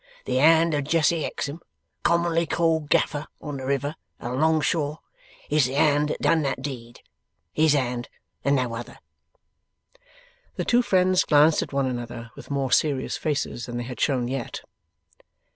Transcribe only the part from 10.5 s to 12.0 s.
The two friends glanced at one